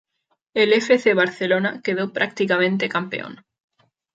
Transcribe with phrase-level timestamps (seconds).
[0.55, 0.97] El F.
[0.97, 1.13] C.
[1.13, 3.43] Barcelona quedó prácticamente campeón.